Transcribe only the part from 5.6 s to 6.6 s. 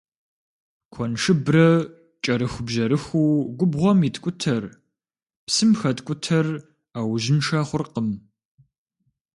хэткӏутэр